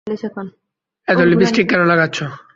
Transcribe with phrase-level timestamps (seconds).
[1.07, 2.17] এতো লিপস্টিক কেন লাগাচ্ছ?